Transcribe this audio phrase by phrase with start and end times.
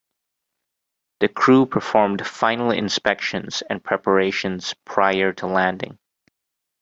[1.19, 5.99] The crew performed final inspections and preparations prior to landing.